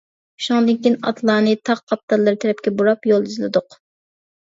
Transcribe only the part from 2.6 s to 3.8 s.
بۇراپ يول ئىزلىدۇق.